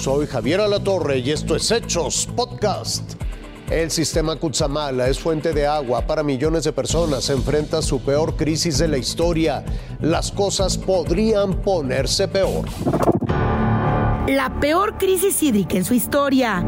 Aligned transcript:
Soy 0.00 0.26
Javier 0.26 0.62
Alatorre 0.62 1.18
y 1.18 1.30
esto 1.30 1.54
es 1.54 1.70
Hechos 1.70 2.26
Podcast. 2.34 3.20
El 3.68 3.90
sistema 3.90 4.34
Kutsamala 4.36 5.08
es 5.08 5.18
fuente 5.18 5.52
de 5.52 5.66
agua 5.66 6.06
para 6.06 6.22
millones 6.22 6.64
de 6.64 6.72
personas. 6.72 7.24
Se 7.24 7.34
enfrenta 7.34 7.82
su 7.82 8.00
peor 8.00 8.34
crisis 8.34 8.78
de 8.78 8.88
la 8.88 8.96
historia. 8.96 9.62
Las 10.00 10.32
cosas 10.32 10.78
podrían 10.78 11.52
ponerse 11.60 12.28
peor. 12.28 12.64
La 14.26 14.58
peor 14.58 14.96
crisis 14.96 15.42
hídrica 15.42 15.76
en 15.76 15.84
su 15.84 15.92
historia. 15.92 16.64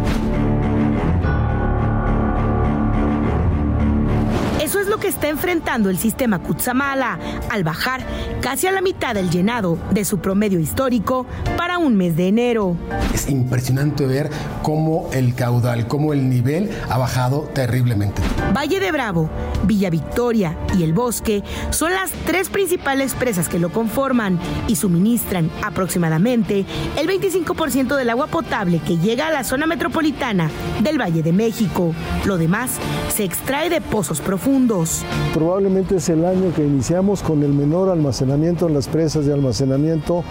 Lo 4.92 5.00
que 5.00 5.08
está 5.08 5.28
enfrentando 5.28 5.88
el 5.88 5.96
sistema 5.96 6.40
Kutsamala 6.40 7.18
al 7.48 7.64
bajar 7.64 8.02
casi 8.42 8.66
a 8.66 8.72
la 8.72 8.82
mitad 8.82 9.14
del 9.14 9.30
llenado 9.30 9.78
de 9.90 10.04
su 10.04 10.18
promedio 10.18 10.60
histórico 10.60 11.24
para 11.56 11.78
un 11.78 11.96
mes 11.96 12.14
de 12.14 12.28
enero. 12.28 12.76
Es 13.14 13.30
impresionante 13.30 14.04
ver 14.04 14.28
cómo 14.62 15.08
el 15.14 15.34
caudal, 15.34 15.86
cómo 15.86 16.12
el 16.12 16.28
nivel 16.28 16.70
ha 16.90 16.98
bajado 16.98 17.48
terriblemente. 17.54 18.20
Valle 18.54 18.80
de 18.80 18.92
Bravo, 18.92 19.30
Villa 19.64 19.90
Victoria 19.90 20.56
y 20.76 20.82
El 20.82 20.92
Bosque 20.92 21.42
son 21.70 21.92
las 21.92 22.10
tres 22.26 22.48
principales 22.48 23.14
presas 23.14 23.48
que 23.48 23.58
lo 23.58 23.70
conforman 23.70 24.38
y 24.68 24.76
suministran 24.76 25.50
aproximadamente 25.62 26.64
el 26.98 27.08
25% 27.08 27.96
del 27.96 28.10
agua 28.10 28.26
potable 28.26 28.80
que 28.80 28.98
llega 28.98 29.28
a 29.28 29.32
la 29.32 29.44
zona 29.44 29.66
metropolitana 29.66 30.50
del 30.80 31.00
Valle 31.00 31.22
de 31.22 31.32
México. 31.32 31.94
Lo 32.24 32.38
demás 32.38 32.78
se 33.14 33.24
extrae 33.24 33.70
de 33.70 33.80
pozos 33.80 34.20
profundos 34.20 35.02
Probablemente 35.34 35.96
es 35.96 36.08
el 36.08 36.24
año 36.24 36.52
que 36.54 36.64
iniciamos 36.64 37.22
con 37.22 37.42
el 37.42 37.52
menor 37.52 37.88
almacenamiento 37.88 38.66
en 38.66 38.74
las 38.74 38.88
presas 38.88 39.26
de 39.26 39.32
almacenamiento 39.32 40.24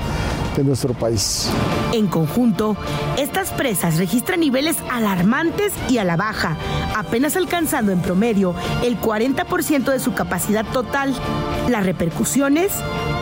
de 0.56 0.64
nuestro 0.64 0.94
país. 0.94 1.50
En 1.94 2.08
conjunto, 2.08 2.76
estas 3.18 3.50
presas 3.52 3.98
registran 3.98 4.40
niveles 4.40 4.78
alarmantes 4.90 5.74
y 5.90 5.98
a 5.98 6.04
la 6.04 6.16
baja, 6.16 6.58
apenas 6.96 7.36
alcanzando 7.36 7.92
en 7.92 8.02
promedio 8.02 8.56
el 8.84 9.00
40% 9.00 9.92
de 9.92 10.00
su 10.00 10.14
capacidad 10.14 10.66
total. 10.66 11.14
Las 11.70 11.86
repercusiones 11.86 12.72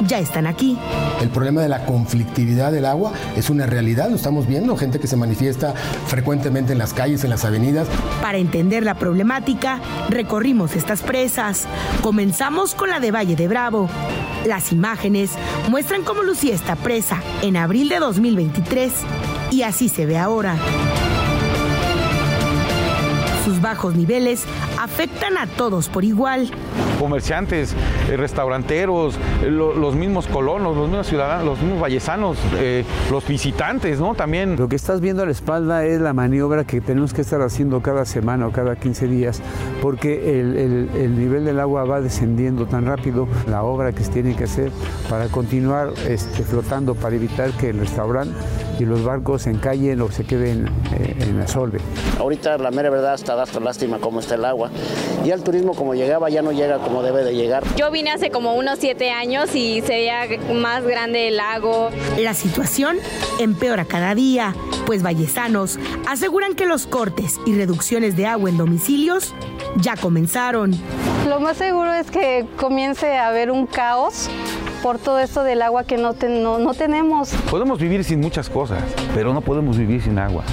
ya 0.08 0.20
están 0.20 0.48
aquí. 0.48 0.78
El 1.22 1.30
problema 1.30 1.62
de 1.62 1.70
la 1.70 1.86
conflictividad 1.86 2.72
del 2.72 2.86
agua 2.86 3.12
es 3.36 3.50
una 3.50 3.66
realidad, 3.66 4.10
lo 4.10 4.16
estamos 4.16 4.48
viendo, 4.48 4.76
gente 4.78 5.00
que 5.00 5.08
se 5.08 5.16
manifiesta 5.16 5.74
frecuentemente 6.08 6.74
en 6.74 6.78
las 6.78 6.94
calles, 6.94 7.24
en 7.24 7.30
las 7.30 7.46
avenidas. 7.46 7.88
Para 8.22 8.38
entender 8.38 8.84
la 8.84 8.96
problemática, 8.96 9.80
recorrimos 10.10 10.76
estas 10.76 11.02
presas. 11.02 11.66
Comenzamos 12.02 12.76
con 12.76 12.90
la 12.90 13.00
de 13.00 13.12
Valle 13.12 13.36
de 13.36 13.48
Bravo. 13.48 13.90
Las 14.46 14.72
imágenes 14.72 15.32
muestran 15.70 16.04
cómo 16.04 16.24
lucía 16.24 16.56
esta 16.56 16.76
presa 16.76 17.22
en 17.42 17.58
abril 17.58 17.90
de 17.90 18.00
2023 18.00 18.94
y 19.52 19.64
así 19.64 19.90
se 19.90 20.06
ve 20.06 20.18
ahora. 20.18 20.56
Sus 23.44 23.62
bajos 23.62 23.96
niveles 23.96 24.46
afectan 24.80 25.38
a 25.38 25.46
todos 25.46 25.90
por 25.90 26.04
igual. 26.04 26.50
Comerciantes, 26.98 27.76
eh, 28.10 28.18
restauranteros, 28.18 29.16
eh, 29.44 29.50
los 29.50 29.96
mismos 29.96 30.28
colonos, 30.28 30.76
los 30.76 30.88
mismos 30.88 31.08
ciudadanos, 31.08 31.46
los 31.46 31.62
mismos 31.62 31.82
vallesanos, 31.82 32.38
eh, 32.58 32.84
los 33.12 33.28
visitantes, 33.28 34.00
¿no? 34.00 34.16
También. 34.16 34.56
Lo 34.58 34.68
que 34.68 34.76
estás 34.76 35.02
viendo 35.02 35.24
a 35.24 35.26
la 35.26 35.32
espalda 35.32 35.86
es 35.86 36.00
la 36.02 36.14
maniobra 36.14 36.64
que 36.64 36.82
tenemos 36.82 37.14
que 37.14 37.22
estar 37.22 37.42
haciendo 37.42 37.82
cada 37.82 38.06
semana 38.06 38.48
o 38.48 38.52
cada 38.52 38.76
15 38.76 39.08
días, 39.08 39.42
porque 39.82 40.40
el, 40.40 41.18
nivel 41.18 41.46
del 41.46 41.60
agua 41.60 41.84
va 41.84 42.02
descendiendo 42.02 42.66
tan 42.66 42.86
rápido. 42.86 43.28
La 43.48 43.64
obra 43.64 43.92
que 43.92 44.04
se 44.04 44.12
tiene 44.12 44.36
que 44.36 44.46
hacer 44.46 44.72
para 45.10 45.28
continuar 45.28 45.92
este, 46.08 46.44
flotando, 46.44 46.96
para 46.96 47.16
evitar 47.16 47.52
que 47.52 47.70
el 47.70 47.80
restaurante 47.80 48.34
y 48.80 48.86
los 48.86 49.04
barcos 49.04 49.44
se 49.44 49.52
encallen 49.52 50.02
o 50.02 50.10
se 50.10 50.24
queden 50.24 50.70
en 50.98 51.38
la 51.38 51.48
solve. 51.48 51.80
Ahorita 52.18 52.58
la 52.58 52.72
mera 52.72 52.90
verdad 52.90 53.16
está 53.16 53.42
hasta 53.42 53.60
lástima 53.60 54.00
cómo 54.00 54.20
está 54.20 54.36
el 54.36 54.46
agua. 54.46 54.69
Y 55.26 55.32
el 55.32 55.44
turismo 55.44 55.74
como 55.74 55.94
llegaba 55.94 56.30
ya 56.30 56.42
no 56.42 56.52
llega 56.52 56.78
como 56.80 57.04
debe 57.04 57.24
de 57.24 57.36
llegar. 57.36 57.64
Yo 57.76 57.92
vine 57.92 58.12
hace 58.12 58.32
como 58.32 58.56
unos 58.56 58.80
siete 58.80 59.12
años 59.12 59.54
y 59.54 59.82
se 59.82 59.90
veía 59.90 60.28
más 60.54 60.84
grande 60.84 61.28
el 61.28 61.38
lago. 61.38 61.90
La 62.18 62.34
situación 62.34 62.98
empeora 63.40 63.86
cada 63.86 64.16
día, 64.16 64.56
pues 64.86 65.04
vallesanos 65.04 65.78
aseguran 66.08 66.56
que 66.56 66.66
los 66.66 66.88
cortes 66.88 67.40
y 67.46 67.54
reducciones 67.54 68.16
de 68.16 68.26
agua 68.26 68.50
en 68.50 68.58
domicilios 68.58 69.34
ya 69.78 69.96
comenzaron. 69.96 70.76
Lo 71.28 71.40
más 71.40 71.58
seguro 71.58 71.94
es 71.94 72.10
que 72.10 72.46
comience 72.58 73.18
a 73.18 73.28
haber 73.28 73.52
un 73.52 73.68
caos 73.68 74.30
por 74.82 74.98
todo 74.98 75.20
esto 75.20 75.44
del 75.44 75.62
agua 75.62 75.84
que 75.84 75.98
no, 75.98 76.14
no 76.14 76.74
tenemos. 76.74 77.30
Podemos 77.50 77.80
vivir 77.80 78.04
sin 78.04 78.20
muchas 78.20 78.50
cosas, 78.50 78.82
pero 79.14 79.34
no 79.34 79.42
podemos 79.42 79.78
vivir 79.78 80.02
sin 80.02 80.18
agua. 80.18 80.44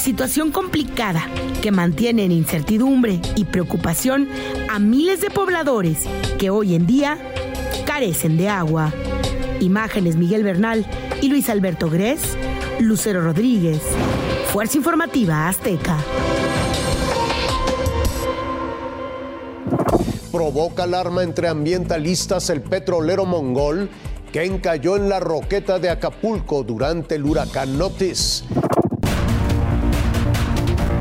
Situación 0.00 0.50
complicada 0.50 1.28
que 1.60 1.70
mantiene 1.70 2.24
en 2.24 2.32
incertidumbre 2.32 3.20
y 3.36 3.44
preocupación 3.44 4.28
a 4.70 4.78
miles 4.78 5.20
de 5.20 5.28
pobladores 5.28 6.04
que 6.38 6.48
hoy 6.48 6.74
en 6.74 6.86
día 6.86 7.18
carecen 7.84 8.38
de 8.38 8.48
agua. 8.48 8.94
Imágenes 9.60 10.16
Miguel 10.16 10.42
Bernal 10.42 10.86
y 11.20 11.28
Luis 11.28 11.50
Alberto 11.50 11.90
Gres, 11.90 12.22
Lucero 12.78 13.20
Rodríguez. 13.20 13.82
Fuerza 14.50 14.78
Informativa 14.78 15.48
Azteca. 15.48 15.98
Provoca 20.32 20.84
alarma 20.84 21.22
entre 21.22 21.46
ambientalistas 21.46 22.48
el 22.48 22.62
petrolero 22.62 23.26
mongol 23.26 23.90
que 24.32 24.44
encalló 24.44 24.96
en 24.96 25.10
la 25.10 25.20
roqueta 25.20 25.78
de 25.78 25.90
Acapulco 25.90 26.62
durante 26.62 27.16
el 27.16 27.24
huracán 27.26 27.76
Notis. 27.76 28.44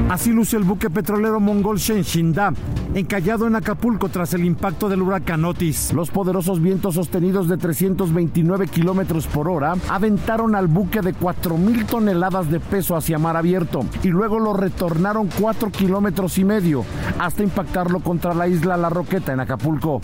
Así 0.10 0.32
luce 0.32 0.58
el 0.58 0.64
buque 0.64 0.90
petrolero 0.90 1.40
mongol 1.40 1.78
Shenshinda, 1.78 2.52
encallado 2.96 3.46
en 3.46 3.56
Acapulco 3.56 4.10
tras 4.10 4.34
el 4.34 4.44
impacto 4.44 4.90
del 4.90 5.04
huracán 5.04 5.46
Otis. 5.46 5.94
Los 5.94 6.10
poderosos 6.10 6.60
vientos 6.60 6.96
sostenidos 6.96 7.48
de 7.48 7.58
329 7.58 8.68
kilómetros 8.70 9.28
por 9.28 9.48
hora 9.48 9.76
aventaron 9.88 10.56
al 10.56 10.66
buque 10.66 11.02
de 11.02 11.14
4.000 11.14 11.86
toneladas 11.86 12.50
de 12.50 12.60
peso 12.60 12.96
hacia 12.96 13.20
mar 13.20 13.38
abierto 13.38 13.86
y 14.02 14.08
luego 14.08 14.40
lo 14.40 14.54
retornaron 14.54 15.30
4 15.40 15.70
kilómetros 15.70 16.40
y 16.40 16.44
medio 16.44 16.84
hasta 17.20 17.44
impactarlo 17.44 18.00
contra 18.00 18.34
la 18.34 18.48
isla 18.48 18.78
La 18.78 18.90
Roqueta 18.90 19.32
en 19.34 19.42
Acapulco. 19.42 20.02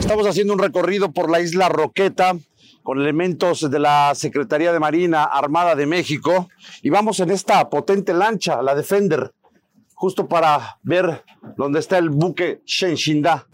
Estamos 0.00 0.26
haciendo 0.26 0.52
un 0.52 0.58
recorrido 0.58 1.12
por 1.12 1.30
la 1.30 1.40
isla 1.40 1.70
Roqueta 1.70 2.34
con 2.88 3.02
elementos 3.02 3.70
de 3.70 3.78
la 3.78 4.14
Secretaría 4.14 4.72
de 4.72 4.80
Marina 4.80 5.24
Armada 5.24 5.74
de 5.74 5.84
México 5.84 6.48
y 6.80 6.88
vamos 6.88 7.20
en 7.20 7.30
esta 7.30 7.68
potente 7.68 8.14
lancha, 8.14 8.62
la 8.62 8.74
Defender, 8.74 9.34
justo 9.92 10.26
para 10.26 10.78
ver 10.84 11.22
dónde 11.58 11.80
está 11.80 11.98
el 11.98 12.08
buque 12.08 12.62
Shenshinda. 12.64 13.46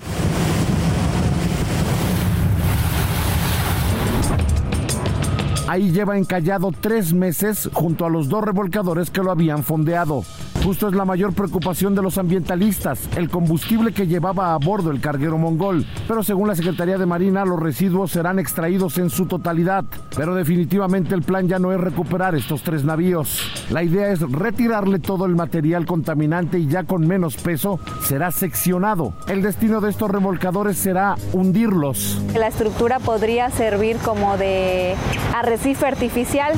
Ahí 5.66 5.90
lleva 5.90 6.16
encallado 6.16 6.70
tres 6.70 7.12
meses 7.12 7.68
junto 7.72 8.06
a 8.06 8.10
los 8.10 8.28
dos 8.28 8.44
revolcadores 8.44 9.10
que 9.10 9.20
lo 9.24 9.32
habían 9.32 9.64
fondeado. 9.64 10.22
Justo 10.64 10.88
es 10.88 10.94
la 10.94 11.04
mayor 11.04 11.34
preocupación 11.34 11.94
de 11.94 12.00
los 12.00 12.16
ambientalistas, 12.16 12.98
el 13.18 13.28
combustible 13.28 13.92
que 13.92 14.06
llevaba 14.06 14.54
a 14.54 14.56
bordo 14.56 14.90
el 14.90 14.98
carguero 14.98 15.36
mongol. 15.36 15.84
Pero 16.08 16.22
según 16.22 16.48
la 16.48 16.56
Secretaría 16.56 16.96
de 16.96 17.04
Marina, 17.04 17.44
los 17.44 17.60
residuos 17.60 18.12
serán 18.12 18.38
extraídos 18.38 18.96
en 18.96 19.10
su 19.10 19.26
totalidad. 19.26 19.84
Pero 20.16 20.34
definitivamente 20.34 21.14
el 21.14 21.20
plan 21.20 21.48
ya 21.48 21.58
no 21.58 21.70
es 21.70 21.78
recuperar 21.78 22.34
estos 22.34 22.62
tres 22.62 22.82
navíos. 22.82 23.42
La 23.68 23.82
idea 23.82 24.10
es 24.10 24.20
retirarle 24.20 25.00
todo 25.00 25.26
el 25.26 25.34
material 25.34 25.84
contaminante 25.84 26.58
y 26.58 26.66
ya 26.66 26.84
con 26.84 27.06
menos 27.06 27.36
peso 27.36 27.78
será 28.00 28.30
seccionado. 28.30 29.12
El 29.28 29.42
destino 29.42 29.82
de 29.82 29.90
estos 29.90 30.10
remolcadores 30.10 30.78
será 30.78 31.16
hundirlos. 31.34 32.22
La 32.34 32.48
estructura 32.48 33.00
podría 33.00 33.50
servir 33.50 33.98
como 33.98 34.38
de 34.38 34.94
arrecife 35.34 35.84
artificial. 35.84 36.54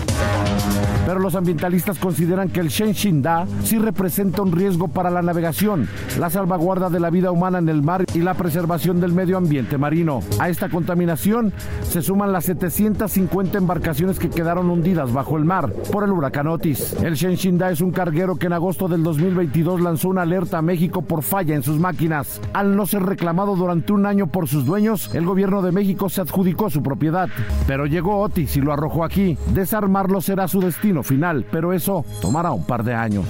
Pero 1.06 1.20
los 1.20 1.36
ambientalistas 1.36 2.00
consideran 2.00 2.48
que 2.48 2.58
el 2.58 2.68
Shenshinda 2.68 3.46
sí 3.62 3.78
representa 3.78 4.42
un 4.42 4.50
riesgo 4.50 4.88
para 4.88 5.08
la 5.08 5.22
navegación, 5.22 5.88
la 6.18 6.30
salvaguarda 6.30 6.90
de 6.90 6.98
la 6.98 7.10
vida 7.10 7.30
humana 7.30 7.58
en 7.58 7.68
el 7.68 7.80
mar 7.80 8.04
y 8.12 8.18
la 8.18 8.34
preservación 8.34 9.00
del 9.00 9.12
medio 9.12 9.36
ambiente 9.36 9.78
marino. 9.78 10.18
A 10.40 10.48
esta 10.48 10.68
contaminación 10.68 11.52
se 11.82 12.02
suman 12.02 12.32
las 12.32 12.46
750 12.46 13.56
embarcaciones 13.56 14.18
que 14.18 14.30
quedaron 14.30 14.68
hundidas 14.68 15.12
bajo 15.12 15.36
el 15.36 15.44
mar 15.44 15.72
por 15.92 16.02
el 16.02 16.10
huracán 16.10 16.48
Otis. 16.48 16.94
El 17.00 17.14
Shenshinda 17.14 17.70
es 17.70 17.80
un 17.80 17.92
carguero 17.92 18.34
que 18.34 18.46
en 18.46 18.54
agosto 18.54 18.88
del 18.88 19.04
2022 19.04 19.80
lanzó 19.80 20.08
una 20.08 20.22
alerta 20.22 20.58
a 20.58 20.62
México 20.62 21.02
por 21.02 21.22
falla 21.22 21.54
en 21.54 21.62
sus 21.62 21.78
máquinas. 21.78 22.40
Al 22.52 22.74
no 22.74 22.84
ser 22.84 23.04
reclamado 23.04 23.54
durante 23.54 23.92
un 23.92 24.06
año 24.06 24.26
por 24.26 24.48
sus 24.48 24.66
dueños, 24.66 25.14
el 25.14 25.24
gobierno 25.24 25.62
de 25.62 25.70
México 25.70 26.08
se 26.08 26.22
adjudicó 26.22 26.68
su 26.68 26.82
propiedad. 26.82 27.28
Pero 27.68 27.86
llegó 27.86 28.18
Otis 28.18 28.56
y 28.56 28.60
lo 28.60 28.72
arrojó 28.72 29.04
aquí. 29.04 29.38
Desarmarlo 29.54 30.20
será 30.20 30.48
su 30.48 30.60
final, 31.02 31.46
pero 31.50 31.72
eso 31.72 32.04
tomará 32.20 32.52
un 32.52 32.64
par 32.64 32.84
de 32.84 32.94
años. 32.94 33.26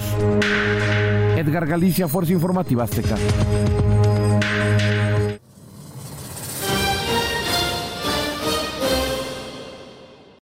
Edgar 1.35 1.67
Galicia, 1.67 2.07
Fuerza 2.07 2.33
Informativa 2.33 2.83
Azteca. 2.83 3.15